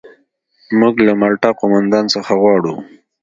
موږ 0.79 0.95
له 1.07 1.13
مالټا 1.21 1.49
قوماندان 1.59 2.05
څخه 2.13 2.31
غواړو. 2.41 2.75